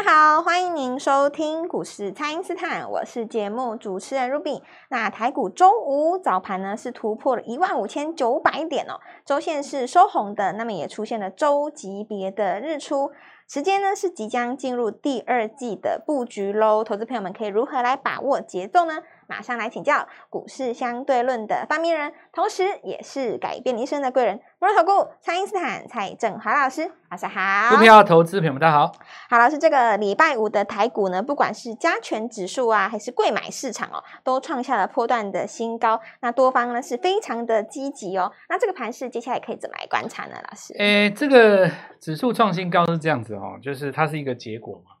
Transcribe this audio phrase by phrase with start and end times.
[0.00, 4.62] 大家好，欢迎您收听股市蔡因斯坦，我是节目主持人 Ruby。
[4.88, 13.12] 那台股周五早盘呢是突破了一万五千九百点哦，周线是收红的，那么也出现了周级别的日出。
[13.46, 19.02] 时间呢是即将进入第二季的布局喽，投资朋友们可以如何来把握节奏呢？
[19.30, 27.76] 马上来请教股市相对论的发明人，同时也是改变一生的贵人——摩尔投顾蔡因斯坦蔡正华老师，晚上好。
[27.76, 28.92] 股票投资朋友们大家好。
[29.28, 36.00] 好，老师，这个礼拜五的台股呢，不管是加权指数啊，还是贵买市场哦，都创下了波段的新高。
[36.22, 38.32] 那多方呢是非常的积极哦。
[38.48, 40.34] 那这个盘势接下来可以怎么来观察呢？
[40.42, 40.74] 老师？
[40.74, 44.96] 诶，这个指数创新高是这样子哦，就是它是一个结果嘛。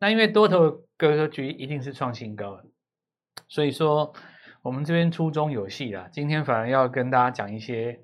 [0.00, 2.64] 那因为多头格局一定是创新高的。
[3.50, 4.12] 所以说，
[4.62, 6.08] 我们这边初中有戏啦。
[6.12, 7.98] 今天反而要跟大家讲一些，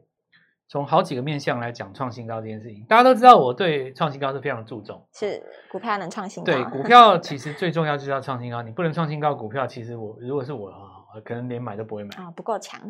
[0.68, 2.84] 从好几个面向来讲创新高这件事情。
[2.88, 5.06] 大家都知道，我对创新高是非常注重。
[5.12, 5.40] 是
[5.71, 6.52] 股票能创新高？
[6.52, 8.60] 对，股票其实最重要就是要创新高。
[8.62, 12.80] 你不能创新高，股票其实我如果是我啊，可能连买都不会买啊，不够强。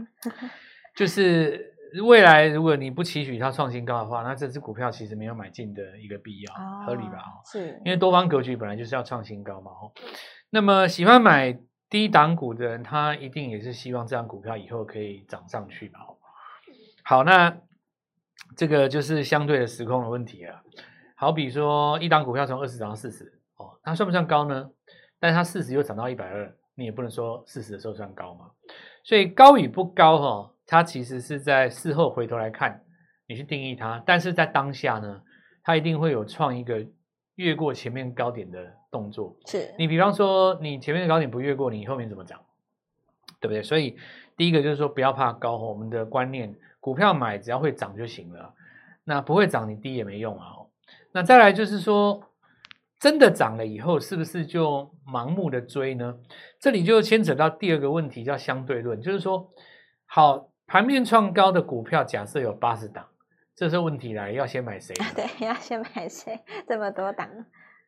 [0.97, 1.75] 就是
[2.07, 7.19] 未来如果你不期许它创新高的话，那这支股票其实没有买进的一个必要，哦、合理吧？
[7.45, 9.73] 是，因为多方格局本来就是要创新高嘛。
[10.49, 11.59] 那么喜欢买。
[11.89, 16.01] 低档股的人，他一定也是希望这张股票以后可以涨上去吧。
[17.05, 17.57] 好，那
[18.57, 20.61] 这个就是相对的时空的问题了。
[21.15, 24.71] 好比说，一档股票从二十涨到四十，哦，它算不算高呢？
[25.19, 28.51] 但是它四十又涨到一百二，你也不能说四十的时候算高嘛。
[29.05, 32.83] 所以高与不高，哈，它其实是在事后回头来看，
[33.29, 34.03] 你去定义它。
[34.05, 35.23] 但是在当下呢，
[35.63, 36.85] 它一定会有创一个
[37.37, 42.41] 越过前面高点的动作，是你比方说你前面的高点不越过，你后面怎么涨？
[43.41, 43.63] 对不对？
[43.63, 43.97] 所以
[44.37, 48.55] 第一个就是说不要怕高，我们的观念，股票买只要会涨就行了，
[49.05, 50.53] 那不会涨你低也没用啊。
[51.13, 52.23] 那再来就是说，
[52.99, 56.17] 真的涨了以后，是不是就盲目的追呢？
[56.59, 59.51] 这里就牵扯到第二个问题，叫相对论，就是说，
[60.07, 63.07] 好，盘面创高的股票，假设有八十档。
[63.57, 64.95] 这时候问题来，要先买谁？
[65.15, 66.39] 对，要先买谁？
[66.69, 67.27] 这么多档，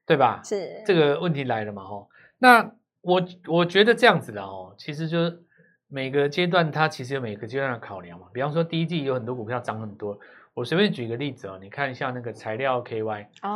[0.07, 0.41] 对吧？
[0.43, 1.85] 是这个问题来了嘛？
[1.85, 2.09] 吼，
[2.39, 5.43] 那我我觉得这样子的哦，其实就是
[5.87, 8.29] 每个阶段它其实有每个阶段的考量嘛。
[8.33, 10.19] 比方说第一季有很多股票涨很多，
[10.55, 13.51] 我随便举个例子哦，你看一下那个材料 KY 哦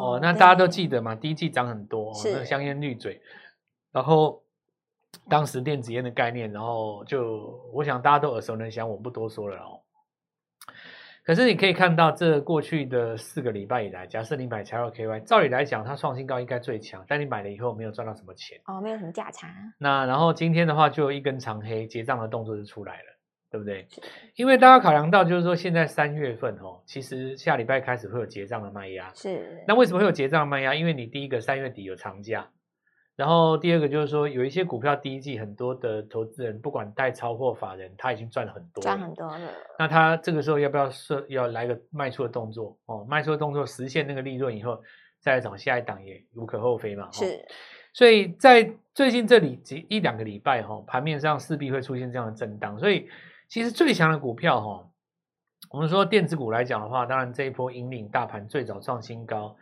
[0.00, 1.16] 哦，那大家都记得嘛？
[1.16, 3.20] 第一季涨很多，哦，那个香烟滤嘴，
[3.90, 4.40] 然后
[5.28, 9.80] 当时电子烟的概念，然后就我想大家都耳熟能详，我不多说了哦。
[11.26, 19.48] 可是你可以看到，这过去的四个礼拜以来，假设你买材料 KY，照理来讲，它创新高应该最强，但你买了以后没有赚到什么钱哦，没有什么价差。
[19.76, 23.18] 那然后今天的话，就有一根长黑结账的动作就出来了，
[23.50, 23.88] 对不对？
[24.36, 29.10] 因为大家考量到，就是说现在三月份哦，其实下礼拜开始会有结账的卖压。
[29.12, 29.64] 是。
[29.66, 30.76] 那为什么会有结账的卖压？
[30.76, 32.46] 因为你第一个三月底有长假。
[33.16, 39.50] 然后第二个就是说，有一些股票第一季很多的投资人，不管代操或法人，他已经赚了很多，赚很多了。
[39.78, 42.76] 那他这个时候要不要设要来个卖出的动作？
[42.84, 44.82] 哦，卖出的动作实现那个利润以后，
[45.18, 47.10] 再来找下一档也无可厚非嘛。
[47.10, 47.38] 是，哦、
[47.94, 52.78] 所以在最近这里几一两个礼拜哈、哦，盘面上势必会出现这样的震荡。
[52.78, 53.08] 所以
[53.48, 54.90] 其实最强的股票哈、哦，
[55.70, 59.56] 我们说电子股来讲的话，当然这一波引领大盘最早创新高。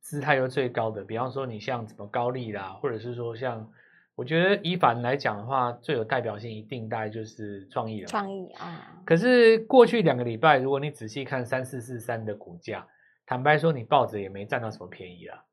[0.00, 3.70] 姿态又最高的，比方说你像什么高丽啦，或者是说像，
[4.14, 8.06] 我觉得以法人来讲的话，最有代表性一定大概就是创意了。
[8.06, 9.00] 创意啊！
[9.04, 12.86] 可是过去两个礼拜，如果你仔细看三四四三的股价，
[13.26, 15.44] 坦白说，你抱着也没占到什么便宜啦。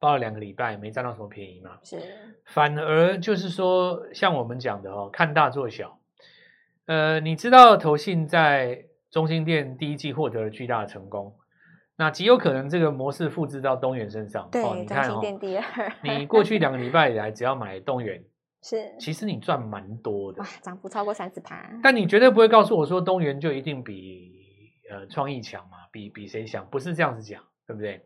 [0.00, 1.78] 抱了两个礼拜没占到什么便宜嘛？
[1.82, 1.96] 是。
[2.44, 5.98] 反而就是说，像我们讲的哦，看大做小。
[6.86, 11.34] 呃，你知道投信在中兴店第一季获得了巨大的成功。
[11.98, 14.48] 那极有可能这个模式复制到东元身上。
[14.52, 15.64] 对，哦、你看哦，第二
[16.02, 18.22] 你过去两个礼拜以来，只要买东元，
[18.62, 21.68] 是，其实你赚蛮多的，哇，涨幅超过三十趴。
[21.82, 24.32] 但你绝对不会告诉我说东元就一定比
[24.88, 26.64] 呃创意强嘛，比比谁强？
[26.70, 28.00] 不是这样子讲，对不对？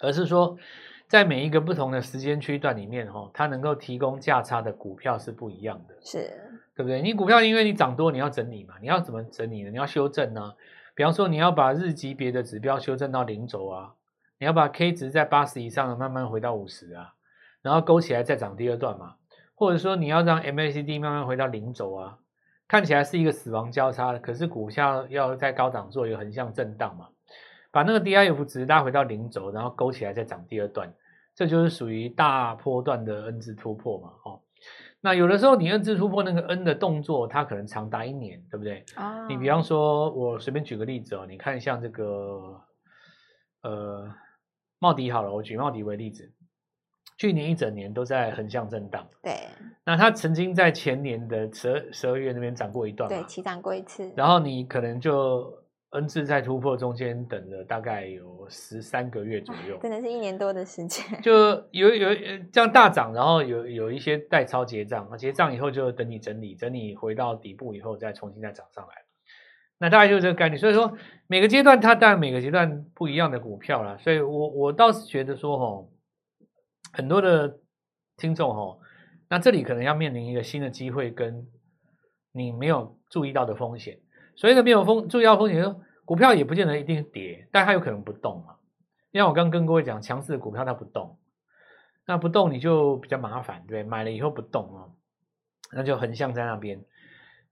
[0.00, 0.58] 而是说，
[1.06, 6.28] 在每一个不同的时间区段里面，哈，它能够提供价差的股票是不一样的，是，
[6.74, 7.00] 对不对？
[7.00, 9.70] 你股票因为你涨多，你要整理嘛，你要怎么整理呢？
[9.70, 10.52] 你要修正呢？
[10.94, 13.94] 比方说，你要把日级别的指标修正到零轴啊，
[14.38, 17.14] 你要把 K 值在八十以上的慢慢回到五十啊，
[17.62, 19.16] 然后勾起来再涨第二段嘛，
[19.54, 22.18] 或者说你要让 MACD 慢慢回到零轴啊，
[22.68, 27.08] 看起来是一个死亡交叉，可是股价要在高档做一个横向震荡嘛，
[27.72, 30.94] 把那个 DIF 值拉回到零轴，然后勾起来再涨第二段，
[31.34, 34.40] 这就是属于大波段的 N 字突破嘛，哦。
[35.04, 38.82] 那有的时候你 N 字突破那个 N 的动作，它可能长达一年，对不对？
[38.94, 39.28] 啊，oh.
[39.28, 42.58] 你比方说，我随便举个例子哦，你看像这个，
[43.62, 44.10] 呃，
[44.78, 46.32] 茂迪好了，我举茂迪为例子，
[47.18, 49.06] 去年一整年都在横向震荡。
[49.22, 49.34] 对。
[49.84, 54.10] 那它曾经在前年的十二十二月那边涨过一段，对，起涨过一次。
[54.16, 55.62] 然后你可能就。
[55.96, 61.04] N 字在突破中间等了大概有十三个月左右， 真的是一年多的时间。
[61.22, 61.32] 就
[61.70, 62.08] 有有
[62.52, 68.92] 这样大涨，然后有有一些代抄结账，结账以后就等你整理，整理回到底部以后再重新再涨上来。
[69.78, 70.58] 那大概就是这个概念。
[70.58, 70.96] 所以说
[71.26, 75.90] 每个阶段它当然每个阶段不一样的股票啦，所以我我倒是觉得说吼，
[76.92, 77.58] 很多的
[78.16, 78.80] 听众吼，
[79.28, 81.46] 那这里可能要面临一个新的机会，跟
[82.32, 83.98] 你没有注意到的风险。
[84.36, 88.56] 所以呢，没有风注意到风险，说股票也不见得一定跌，但它有可能不动嘛。
[89.10, 91.18] 因为我刚刚跟各位讲，强势的股票它不动，
[92.06, 94.90] 那不动你就比较麻烦，对，买了以后不动哦，
[95.72, 96.80] 那就横向在那边，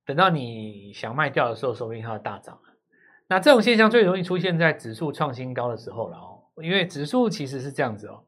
[0.05, 2.59] 等到你想卖掉的时候，说不定它要大涨。
[3.29, 8.25] 那这种现象最容易出现在指数创新高的时候了哦，因为指数其实是这样子哦，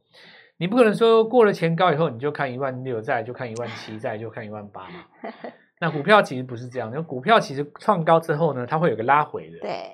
[0.57, 5.05] 你不可能说过了前高以后你就看一万六，再来就看一万七，再来就看一万八嘛。
[5.81, 9.59] 那股票其实不是这样，因为股票其实创高之后呢，它会有个拉回的。
[9.59, 9.91] 对，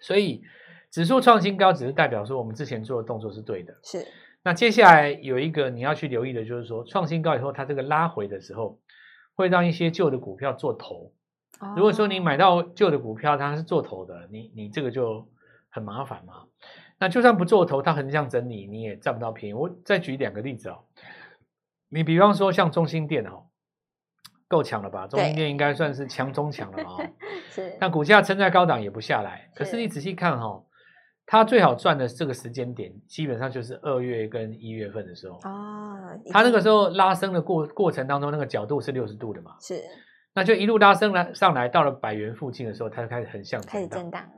[0.00, 0.42] 所以
[0.90, 3.78] 指数创新高只是代表说我们之前做的动作是对的。
[3.84, 4.06] 是。
[4.42, 8.80] 那接下来有一个你要去留意的，就是说创新高以后，它这个拉回的时候，
[9.34, 11.12] 会让一些旧的股票做头。
[11.60, 11.74] 哦。
[11.76, 15.28] 如果说你买到旧的股票，它是做头的，你你这个就
[15.68, 16.46] 很麻烦嘛。
[16.98, 19.52] 那就算不做头，它横向整理，你也占不到便宜。
[19.52, 20.84] 我再举两个例子哦。
[21.90, 23.49] 你比方说像中心店哦。
[24.50, 25.06] 够强了吧？
[25.06, 26.96] 中心店应该算是强中强了嘛？
[27.48, 27.76] 是。
[27.78, 29.48] 但股价撑在高档也不下来。
[29.54, 30.66] 可是你仔细看哈、哦，
[31.24, 35.38] 它最好赚的这个时间点，基本上就是二月跟一月份的时候。
[35.44, 35.96] 哦。
[36.32, 39.52] 它那个时候拉升的过过程当中，那个角度是六十度的嘛？
[39.60, 39.80] 是。
[40.34, 44.28] 那就一路拉升来上来，到了百元附近的时候，它就开始横向开始震荡。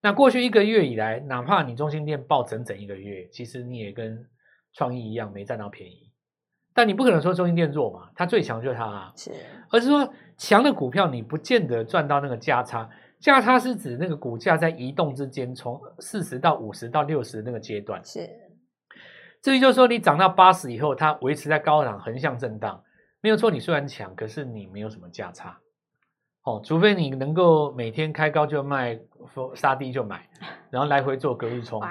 [0.00, 4.24] 那过去一个月以来，哪怕你中心店报整整一个月，其实你也跟
[4.72, 6.07] 创意一样没占到便宜。
[6.78, 9.32] 但你不可能说中心电弱嘛，它最强就是它啊，是，
[9.68, 12.88] 而是说强的股票你不见得赚到那个价差，
[13.18, 18.30] 价差是指那个股价在移动之间，从四十到五十到六十那个阶段，是，
[19.42, 22.80] 至于就是说你涨到八十以后，它维持在高档横向震荡，
[23.20, 25.58] 没有错，你虽然强，可是你没有什么价差。
[26.44, 28.96] 哦，除非你能够每天开高就卖，
[29.54, 30.28] 杀低就买，
[30.70, 31.82] 然后来回做隔日冲，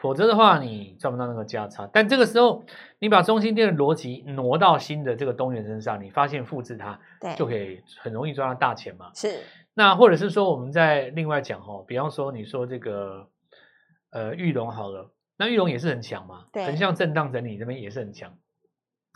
[0.00, 1.88] 否则的话你赚不到那个价差。
[1.92, 2.64] 但这个时候，
[2.98, 6.98] 你把中心店的逻辑挪到新的这个东元身上，你发现复制它，
[7.36, 9.10] 就可以很容易赚到大钱嘛。
[9.14, 9.40] 是。
[9.74, 13.28] 那或者是说，我们在另外讲哦，比方说你说这个
[14.10, 18.32] 呃玉龙好了，那玉龙也是很强嘛，横向震荡整理这边也是很强。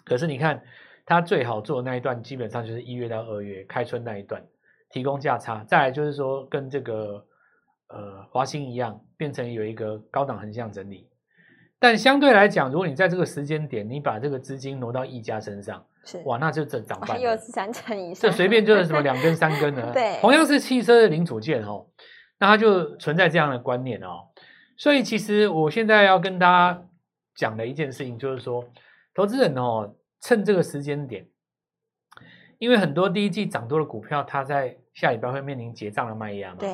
[0.05, 0.63] 可是你看
[1.07, 4.45] 它最好做的那一段，基本上就是一月到二月开春那一段。
[4.91, 7.23] 提供价差，再来就是说跟这个
[7.89, 11.09] 呃华兴一样，变成有一个高档横向整理。
[11.81, 19.91] 但相对来讲，如果你在这个时间点，你把这个资金挪到一家身上，是哇，那就这涨翻了，又是三成以上，这随便就是什么两根三根的。
[19.95, 21.87] 对，同样是汽车的零组件哦，
[22.41, 24.27] 那它就存在这样的观念哦。
[24.77, 26.83] 所以其实我现在要跟大家
[27.37, 28.65] 讲的一件事情，就是说，
[29.15, 31.29] 投资人哦，趁这个时间点。
[32.59, 36.57] 因为很多第一季涨多的股票，它在下礼拜会面临结账的卖压嘛。
[36.59, 36.69] 对。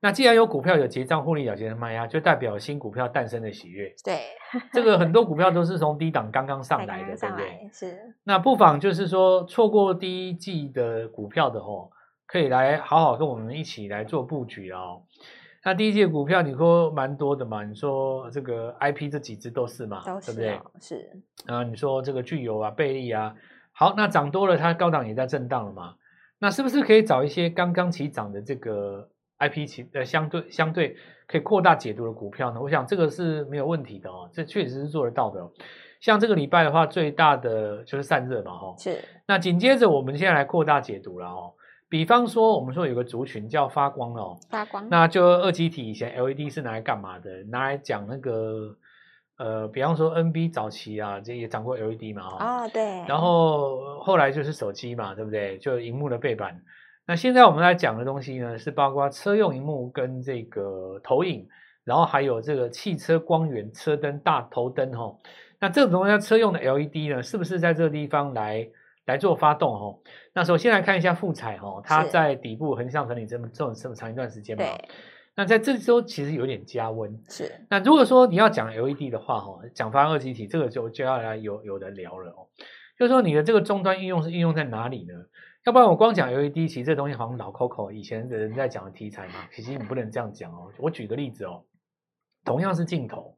[0.00, 3.92] 那既然有股票有结账获利了结的卖压，就代表新股票诞生的喜悦。
[4.04, 4.20] 对。
[4.72, 7.70] 这个很多股票都 是从低档刚刚上来的，对不对？
[7.72, 8.14] 是。
[8.24, 11.90] 那不妨就是说，错过第一季的股票的哦，
[12.26, 15.02] 可以来好好跟我们一起来做布局哦。
[15.64, 17.64] 那第一季的股票你说蛮多的嘛？
[17.64, 20.02] 你说这个 IP 这几只都是嘛？
[20.06, 20.60] 都是哦，对不对？
[20.80, 21.10] 是。
[21.46, 23.34] 啊，你说这个聚友啊、倍利啊。
[23.72, 25.94] 好，那涨多了，它高档也在震荡了嘛？
[26.38, 32.60] 那是不是可以找一些刚刚起涨的这个 IP 起呃相对相对可以扩大解读的股票呢？
[32.60, 35.50] 我想这个是没有问题的哦，这确实是做得到的哦。
[36.00, 38.74] 像这个礼拜的话，最大的就是散热嘛，哈。
[38.78, 39.02] 是。
[39.26, 41.52] 那紧接着我们现在来扩大解读了哦。
[41.88, 44.88] 比方说，我们说有个族群叫发光哦，发光。
[44.88, 47.44] 那就二极体以前 LED 是拿来干嘛的？
[47.44, 48.76] 拿来讲那个。
[49.38, 55.58] 呃，比方说 NB 早期啊，这也涨过 LED 嘛，哦，哦对，然后后来就是手机嘛，对不对？
[55.58, 56.58] 就荧幕的背板。
[57.06, 61.46] 那现在我们来讲的东西呢，是包括车用荧幕跟这个投影，
[61.84, 65.16] 然后还有这个汽车光源、车灯、大头灯哈、哦。
[65.60, 68.68] 那这种东西车用的 LED 呢，是不是在这个地方来
[69.04, 69.98] 来做发动哦？
[70.34, 74.64] 那首先来看一下富彩哦，它在底部横向整理这么这么这么长一段时间嘛。
[75.36, 77.52] 那在这周其实有点加温，是。
[77.70, 82.48] 那如果说你要讲 LED 的话，哈，讲发二极体，这个就就要来有有的聊了哦。
[82.98, 85.14] 就是说你的这个终端应用是应用在哪里呢？
[85.66, 90.70] 要不然我光讲 LED，其实这东西好像老 Coco 以前的人在讲的题材嘛， 其实你不能这样讲哦。
[90.78, 91.64] 我举个例子哦，
[92.44, 93.36] 同样是镜头，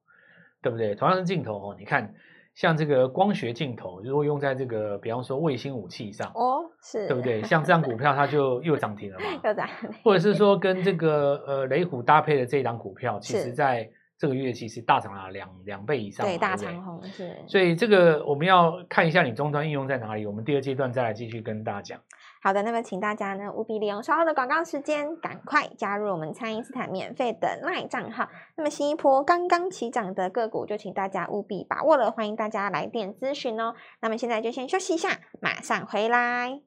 [0.63, 0.95] 对不对？
[0.95, 2.15] 同样是镜头哦，你看。
[2.55, 7.41] 像这个光学镜头，如果用在这个，比方说卫星武器上，哦，是对不对？
[7.45, 9.69] 像这张股票，它就又涨停了嘛， 又涨。
[10.03, 17.37] 或者是说跟这个呃雷虎搭配的这一档股票，其实在这个月其实大涨了两两倍以上，对，大长红是。
[17.47, 22.01] 所以这个我们要看一下你终端应用在哪里，我们第二阶段再来继续跟大家讲。
[22.43, 28.29] 好的，那么请大家呢务必利用稍后的广告时间，赶快加入我们蔡因斯坦免费的 LINE 账号。
[28.57, 33.75] 那么新一波刚刚起涨的个股，就请大家务必把握了，欢迎大家来电咨询哦。
[34.01, 36.61] 那么现在就先休息一下，马上回来。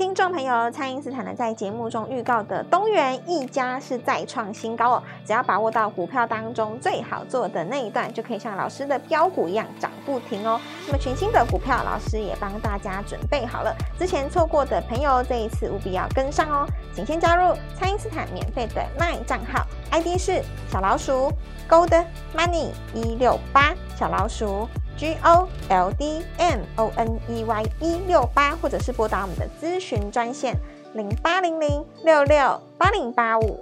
[0.00, 10.58] 听众朋友，蔡因斯坦呢在节目中预告的东元一家是再创新高哦，只要把握到股票当中最好做的那一段，就可以像老师的标股一样涨不停哦。
[10.86, 16.66] 那么全新的股票，老师也帮大家准备好了，之前错过的朋友，这一次务必要跟上哦。
[16.94, 20.42] 请先加入蔡因斯坦免费的 LINE 账号，ID 是
[20.72, 21.30] 小老鼠
[21.68, 24.66] Gold Money 一六八小老鼠。
[25.00, 30.54] G O L D M O N E Y 一六八，或者是拨打我们的咨询专线
[30.92, 33.58] 零八零零六六八零八五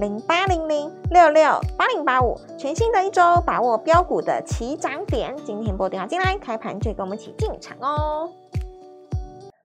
[0.00, 2.36] 零八零零六六八零八五。
[2.58, 5.32] 全新的一周，把握标股的起涨点。
[5.46, 8.28] 今天拨电话进来，开盘就跟我们一起进场哦。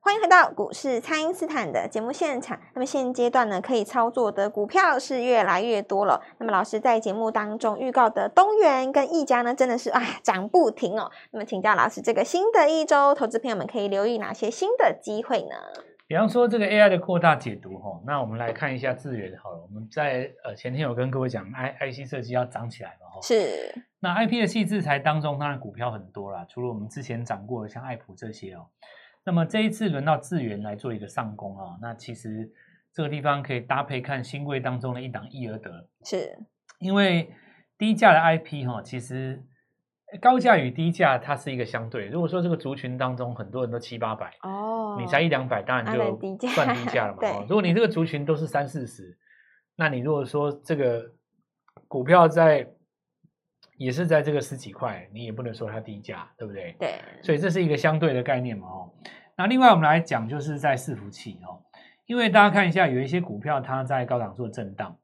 [0.05, 2.59] 欢迎回到股市，蔡因斯坦的节目现场。
[2.75, 6.21] 那么现阶段呢，可以操作的股票是越来越多了。
[6.37, 11.11] 那么老师在节目当中预告的东元跟一家呢，真的是啊涨不停哦。
[11.31, 15.55] 那么请教老师，这个新的一周，投资朋友们可以留意哪些新的机会呢？
[16.05, 19.57] 比方说这个 AI 的扩大解读哈，那我们来看一下智原好了。
[19.63, 23.19] 我们在呃前天有跟各位讲，I IC 设计要涨起来了哈。
[23.23, 23.73] 是。
[24.01, 28.67] 那 I P 的细制裁当中，当然股票很多啦，除了我们之前涨过的像爱普这些哦。
[29.25, 32.47] 那么这一次轮到智源来做一个上攻啊，那其实
[32.93, 36.37] 这个地方可以搭配看新柜当中的一档易而得，是
[36.79, 37.33] 因为
[37.77, 39.43] 低价的 IP 哈，其实
[40.21, 42.05] 高价与低价它是一个相对。
[42.07, 47.19] 如果说这个族群当中很多人都七八百哦，你才一两百，当然就算低价了嘛。
[47.25, 49.17] 对，如果你这个族群都是三四十，
[49.75, 51.11] 那你如果说这个
[51.87, 52.74] 股票在。
[53.77, 56.73] 也是在这个十几块，你也不能说它低价，对不对？
[56.79, 58.93] 对，所以这是一个相对的概念嘛，哦。
[59.37, 61.59] 那另外我们来讲，就是在伺服器哦，
[62.05, 64.97] 因为大家看一下，有一些股票它在高档做震荡，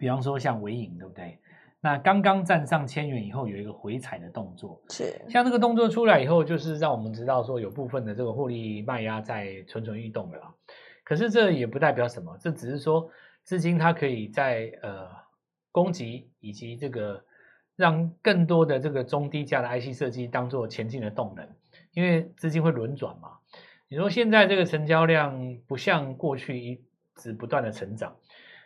[0.00, 1.38] 比方说像纬颖，对不对？
[1.82, 10.54] 那刚刚站上千元以后，有一个回踩的动作，是像这个动作出来以后，就是让我们知道说有部分的这个获利卖压在蠢蠢欲动了啦。
[11.04, 13.10] 可是这也不代表什么，这只是说
[13.44, 15.08] 资金它可以在呃
[15.70, 17.22] 攻击以及这个。
[17.76, 21.46] 让更多的这个中低价的 IC 设计当做前进的动能，
[21.92, 23.38] 因为资金会轮转嘛。
[23.88, 26.82] 你说现在这个成交量不像过去一
[27.14, 28.16] 直不断的成长，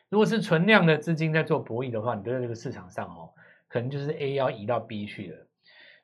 [0.09, 3.31] 如果是存量的资金在做博弈的话，你都在这个市场上哦，
[3.69, 5.47] 可能就是 A 要移到 B 去了。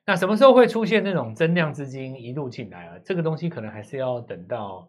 [0.05, 2.99] 那什么时候会出现那种增量资金一路进来啊？
[3.03, 4.87] 这个东西可能还是要等到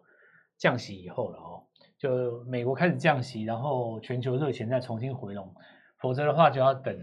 [0.57, 1.63] 降息以后了哦。
[1.97, 5.53] 就美国开始降息，然后全球热钱再重新回笼，
[5.97, 6.95] 否则的话就要等。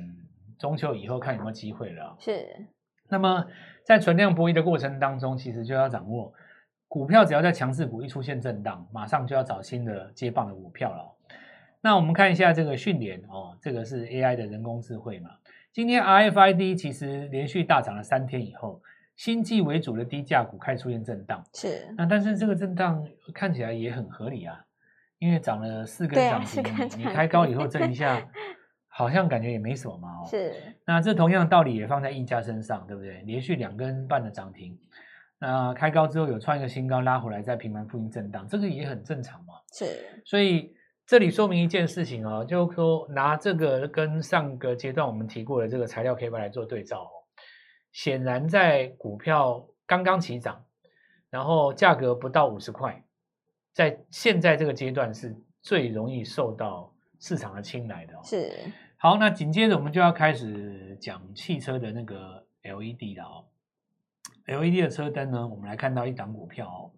[0.59, 2.17] 中秋以后看有没有机会了。
[2.19, 2.47] 是，
[3.09, 3.47] 那么
[3.85, 6.33] 在存量博弈的过程当中，其实就要掌握
[6.89, 11.13] 股票，只要在强势股一出现震荡，马上就要找新的接棒的股票了。
[11.81, 15.31] 那我们看一下这个训练哦，这个是 AI 的人工智慧嘛。
[15.73, 18.81] 今天 RFID 其实连续大涨了三天以后，
[19.15, 21.45] 新季为主的低价股开始出现震荡。
[21.53, 24.65] 是，那但是这个震荡看起来也很合理啊，
[25.19, 26.65] 因为涨了四根涨停，
[26.97, 28.21] 你开高以后震一下。
[28.99, 30.55] 好像感觉也没什么嘛，哦，是。
[30.87, 33.21] 那这同样的道理也放在一家身上，对不对？
[33.27, 34.75] 连续两根半的涨停，
[35.39, 39.53] 那开高之后有创一个新高，拉回来再平盘附近震荡，这个也很正常嘛。
[39.71, 39.85] 是。
[40.25, 40.75] 所以
[41.05, 47.13] 这里说明一件事情哦，就是说拿这个跟上个阶段我们提过的这个材料 K 线来做对照哦，
[47.93, 50.65] 显然在股票刚刚起涨，
[51.29, 53.05] 然后价格不到五十块，
[53.75, 58.21] 在现在这个阶段是最容易受到市场的青睐的哦。
[58.25, 58.51] 是。
[59.07, 63.45] 好，那紧接着我们就要开始讲汽车的那个 LED 了哦。
[64.47, 66.91] LED 的车灯呢，我们来看到一档股票哦，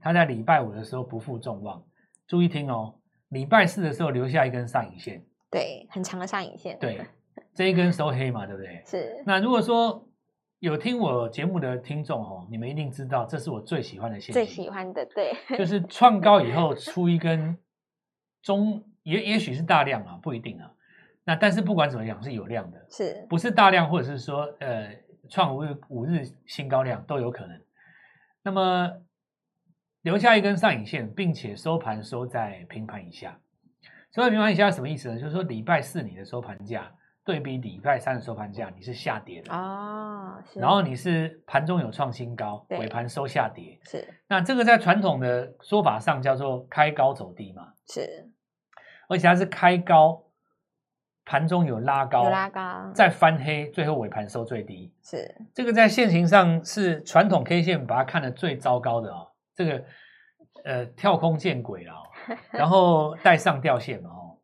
[0.00, 1.84] 它在礼拜五的时候不负众望，
[2.28, 3.00] 注意听哦，
[3.30, 7.04] 礼拜四的时候留下一根上影线，对，很长的上影线，对，
[7.52, 8.80] 这一根收黑嘛，对不对？
[8.86, 9.20] 是。
[9.26, 10.08] 那如果说
[10.60, 17.58] 有听我节目的听众哦，你们一定知道，这是我最喜欢的线，最喜欢的，对，就是创高以后出一根
[18.42, 20.70] 中，也也许是大量啊，不一定啊。
[21.28, 23.26] 那但是不管怎么样是有量的，是。
[23.28, 24.96] 不是大量或者是说呃
[25.28, 27.60] 创五日五日新高量都有可能。
[28.42, 28.90] 那么
[30.00, 33.38] 留下一根上影线，并且收盘收在平盘以下。
[34.14, 35.20] 收在平盘以下什么意思呢？
[35.20, 36.90] 就是说礼拜四你的收盘价
[37.26, 44.14] 对比礼拜三的收盘价，你是下跌的哦，然后你是盘中有创新高，尾盘收下跌，是。
[44.28, 48.30] 那这个在传统的说法上叫做开高走低嘛，是。
[49.10, 50.22] 而且它是开高，
[51.28, 59.84] 盘中有拉高，有拉高，再翻黑，最后尾盘收最低，是这个在线型上是传统 K 线把它看得最糟糕的哦，这个
[60.64, 62.02] 呃跳空见鬼了、哦，
[62.50, 64.38] 然后带上吊线嘛哦，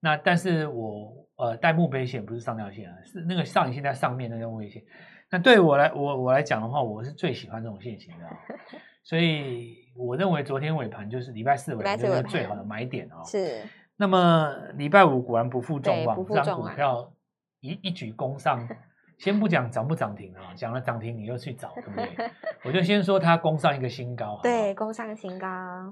[0.00, 1.20] 那但是我。
[1.34, 4.80] 呃，带墓碑线不是上吊线啊，是那个上影线在上面那个墓碑线。
[5.28, 8.26] 那对我来我我来讲的话，我是最喜欢这种线型的，
[9.02, 13.24] 所以我认为昨天尾盘就是礼拜四尾盘就是最好的买点哦。
[13.26, 13.60] 是。
[13.96, 17.12] 那么礼拜五果然不负众望，这张、股票
[17.60, 18.66] 一一举攻上。
[19.18, 22.30] 先不讲涨不涨停啊，讲了涨停你又去找，对不对？
[22.64, 25.46] 我就先说它攻上一个新高，对，攻上新高。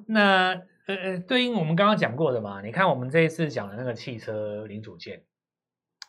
[0.08, 0.48] 那
[0.86, 5.22] 呃呃，对应我们刚刚讲过的嘛，你看我们这一次讲的那个汽车零组件。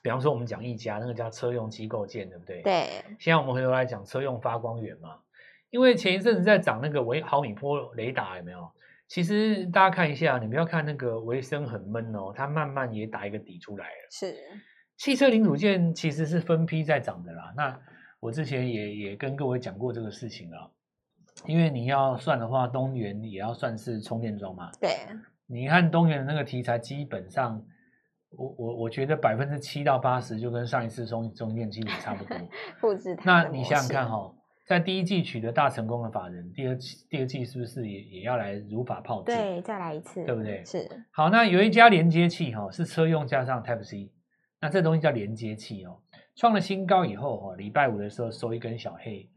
[0.02, 2.64] 比方说，我们讲一家那个叫车用机构件，对不对？
[2.64, 2.88] 对。
[3.20, 5.18] 现在我们回头来讲车用发光源嘛，
[5.70, 8.68] 因为前一阵子在涨那个微毫米波雷达，有没有？
[9.13, 14.08] 其实大家看一下，你不要看那个微升很闷哦，它慢慢也打一个底出来了。
[14.10, 14.34] 是。
[14.96, 17.53] 汽车零组件其实是分批在涨的啦。
[17.58, 17.77] 那
[18.22, 20.70] 我之前也也跟各位讲过这个事情啊，
[21.46, 24.72] 因为你要算的话，东元也要算是充电桩嘛。
[24.80, 24.91] 对。
[25.46, 27.62] 你看东元的那个题材，基本上。
[28.38, 32.38] 我我我觉得百分之七到八十就跟上一次充充电基本差不多。
[32.80, 33.13] 复制。
[33.25, 34.34] 那你想想看哈、哦，
[34.68, 39.25] 在第一季取得大成功的法人，第二季第二季是不是也也要来如法炮制？
[39.36, 40.63] 对，再来一次，对不对？
[40.63, 40.88] 是。
[41.12, 44.12] 好，那有一家连接器哈、哦，是车用加上 Type C，
[44.62, 46.00] 那这东西叫连接器哦，
[46.36, 49.30] 创了新高以后哈、哦，礼拜五的时候收一根小黑，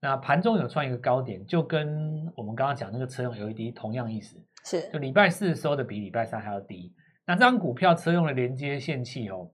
[0.00, 4.90] 那盘中有创一个高点，就跟我们刚刚讲那个车用 LED 同样意思，是。
[4.92, 6.92] 就礼拜四收的比礼拜三还要低。
[7.26, 9.50] 那这张股票车用的连接线器哦，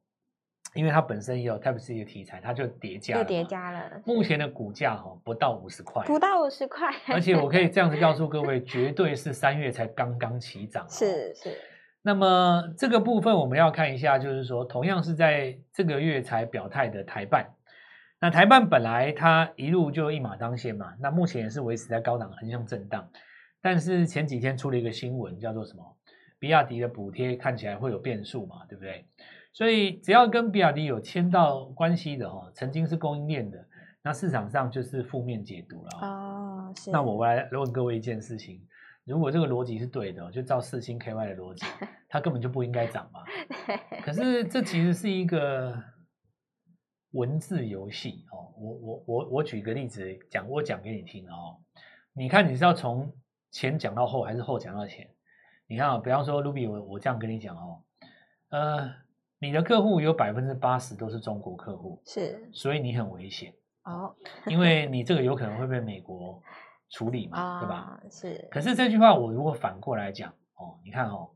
[0.75, 4.02] 因为它本身也有 Type C 的题材，它就叠加了，就叠加了。
[4.04, 6.89] 目前的股价哦，不到五十块，不到五十块。
[7.09, 10.89] 而且我可以这样子告诉 各位，绝对是三月才刚刚起涨。
[10.89, 11.59] 是是。
[12.02, 17.54] 那么这个部分我们要看一下，就是说，同样是在这个月才表态的台办，
[18.21, 23.11] 那台办本来它一路就一马当先嘛，那目前也是维持在高档横向震荡，
[23.61, 25.97] 但是前几天出了一个新闻，叫做什么？
[26.39, 29.04] 比亚迪的补贴看起来会有变数嘛，对不对？
[29.52, 33.67] 所以只要跟比亚迪有牵到关系的哦，曾经是供应链的，
[34.02, 35.91] 那市场上就是负面解读了。
[36.00, 36.91] 哦，是。
[36.91, 38.60] 那我来问各位一件事情：
[39.04, 41.67] 如果这个逻辑是对的，就照四星 KY 的逻辑，
[42.08, 43.23] 它根本就不应该涨嘛。
[44.02, 45.76] 可是这其实是一个
[47.13, 48.54] 文字游戏哦。
[48.56, 51.60] 我我我我举个例子讲，我讲给你听哦。
[52.13, 53.13] 你看你是要从
[53.50, 55.08] 前讲到后，还是后讲到前？
[55.67, 57.82] 你看啊，比方说，Ruby，我我这样跟你讲哦，
[58.50, 58.93] 呃，
[59.40, 63.52] 你的客户有百分之八十都是中国客户，是，所以你很危险
[63.84, 64.14] 哦，
[64.46, 66.42] 因为你这个有可能会被美国
[66.90, 68.00] 处理嘛，哦、对吧？
[68.10, 68.48] 是。
[68.50, 71.30] 可是这句话我如果反过来讲哦，你看哦，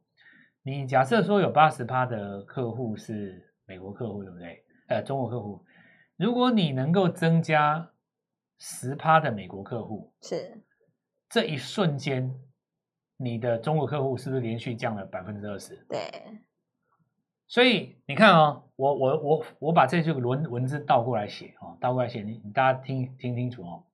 [0.63, 4.63] 你假设说有八十趴的客户是美国客户，对不对？
[4.89, 5.65] 呃，中国客户，
[6.17, 7.91] 如果你能够增加
[8.59, 10.63] 十趴的美国客户，是，
[11.29, 12.33] 这一瞬间。
[13.17, 15.77] 你的中国客户是不是连续降了百分之二十？
[15.89, 16.01] 对，
[17.47, 23.85] 所以你看哦，我我我我把这句文文字倒过来写哦，倒过来写，你你大家听听清楚哦。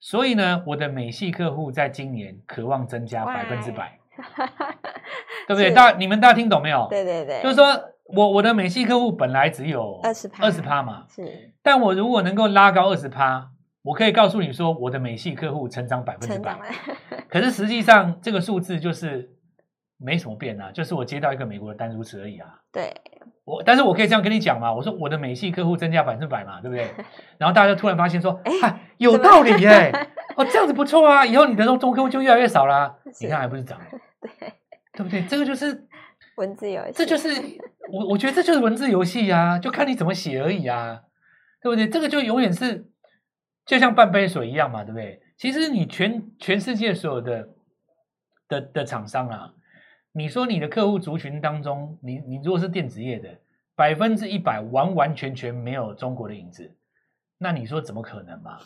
[0.00, 3.98] 所以呢，我的美系客户在今年渴望增加百分之百，
[5.48, 5.70] 对不对？
[5.72, 6.86] 大你们大家听懂没有？
[6.90, 7.66] 对对对，就是说
[8.04, 13.50] 我我的美系客户本来只有二十趴，二十趴嘛，是，但我如果能够拉高二十趴。
[13.82, 16.58] 我可以告诉你说，我的美系客户成长百分之百，
[17.30, 19.35] 可是实际上这个数字就是
[19.98, 22.48] 没什么变啊，就是我接到一个美国的单如此而已啊。
[22.72, 22.94] 对，
[23.44, 26.90] 我但是我可以这样跟你讲嘛，我说我的美系客户增加百分之百嘛，对不对？
[27.38, 29.92] 然后大家就突然发现说，哎，有道理耶，
[30.36, 32.96] 哦，这样子不错啊，以后你的中中客户就越来越少啦。
[33.20, 33.80] 你看还不是涨？
[34.20, 34.52] 对，
[34.92, 35.22] 对不对？
[35.22, 35.86] 这个就是
[36.36, 37.28] 文字游戏，这就是
[37.90, 41.00] 我我觉得这就是文字游戏啊，就看你怎么写而已啊，
[41.62, 41.88] 对不对？
[41.88, 42.90] 这个就永远是。
[43.66, 45.20] 就像半杯水一样嘛，对不对？
[45.36, 47.48] 其实你全全世界所有的
[48.46, 49.50] 的的厂商啊，
[50.16, 53.28] 你说你的客户族群当中，你你如果是电子业的，
[53.74, 56.74] 百分之一百完完全全没有中国的影子，
[57.36, 58.58] 那你说怎么可能嘛？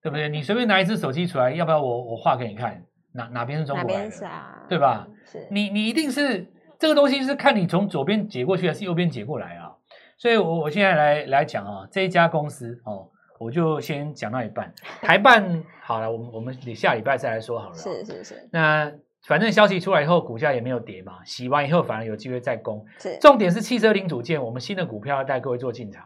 [0.00, 0.30] 对不对？
[0.30, 2.82] 你随便拿一只手机出来，要不要我我画给你看？
[3.12, 4.26] 哪哪边是中国来的？
[4.26, 5.06] 啊、对吧？
[5.26, 6.46] 是你你一定是
[6.78, 9.72] 这个东西是看你从左边解过去还是右边解过来啊？
[10.16, 13.10] 所以我我现在来来讲啊，这一家公司哦。
[13.38, 14.72] 我就先讲到一半，
[15.04, 17.74] 台办好了，我们我们你下礼拜再来说好了。
[17.74, 18.48] 是是是。
[18.50, 18.90] 那
[19.26, 22.84] 反正消息出来以后，股价也没有跌嘛，洗完以后反而有机会再攻。
[23.20, 26.04] 重点是汽车零组件，我们新的股票要带各位做进场。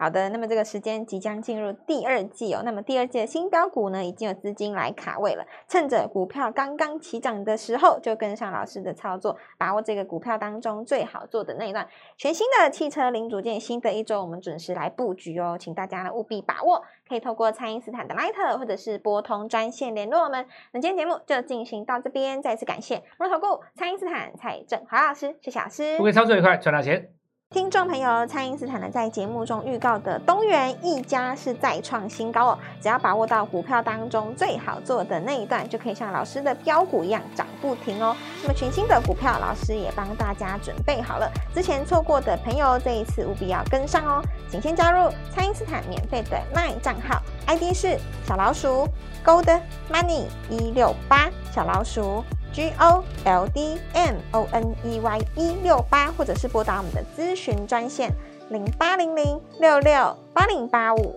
[0.00, 2.62] 好的，那么这个时间即将进入第二季哦。
[2.64, 5.44] 那么第二季的新标股呢，已经有资金来卡位了。
[5.68, 11.86] 趁着股票刚刚起涨的时候，就跟上老师的操作，把握这个股票当中最好做的那一段。
[12.16, 16.82] 全新的汽车零组件，新的一周我们准时来布局哦，请大家呢务必把握。
[17.06, 20.46] 可以透过蔡因斯坦的 Line 或者是拨通专线联络我们。
[20.72, 25.96] 那今天节目就进行到这边，再次感谢摩投顾蔡因斯坦蔡振华老师，谢谢老师。
[25.96, 27.19] 祝各位操作愉快，赚大钱。
[27.52, 38.14] 听众朋友，蔡因斯坦呢在节目中预告的东元一家是再创新高哦，只要把握到股票当中最好做的那一段，就可以像老师的标股一样涨不停哦。
[38.40, 44.22] 那么全新的股票，老师也帮大家准备好了，之前错过的朋友，这一次务必要跟上哦。
[44.48, 48.86] 请先加入蔡因斯坦免费的 LINE 账号，ID 是小老鼠
[49.24, 49.60] Gold
[49.90, 52.22] Money 一六八小老鼠。
[52.52, 58.10] G O L D M O N E Y 一六八，或者是拨打我们的咨询专线
[58.50, 61.14] 零八零零六六八零八五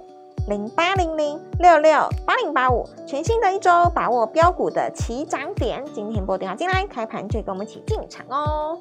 [0.47, 2.87] 零八零零六六八零八五。
[3.07, 5.83] 全新的一周，把握标股的起涨点。
[5.93, 8.77] 今天拨电话进来，开盘就跟我们一起进场哦。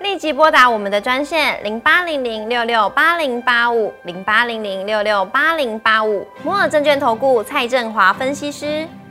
[0.00, 6.26] 立即拨打我们的专线零八零零六六八零八五零八零零六六八零八五。
[6.42, 8.86] 摩尔证券投顾蔡振华分析师。